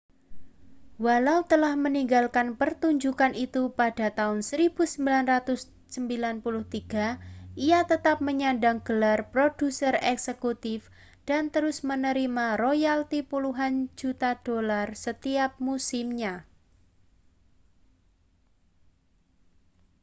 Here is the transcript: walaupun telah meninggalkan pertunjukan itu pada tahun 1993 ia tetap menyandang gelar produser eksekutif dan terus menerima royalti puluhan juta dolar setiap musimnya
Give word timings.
walaupun 1.05 1.45
telah 1.51 1.73
meninggalkan 1.85 2.47
pertunjukan 2.59 3.31
itu 3.45 3.61
pada 3.79 4.07
tahun 4.19 4.39
1993 4.41 5.61
ia 7.67 7.79
tetap 7.91 8.15
menyandang 8.27 8.77
gelar 8.87 9.19
produser 9.33 9.93
eksekutif 10.13 10.79
dan 11.29 11.43
terus 11.53 11.77
menerima 11.89 12.45
royalti 12.63 13.19
puluhan 13.31 13.73
juta 13.99 14.31
dolar 14.45 14.87
setiap 15.05 15.51
musimnya 15.67 16.33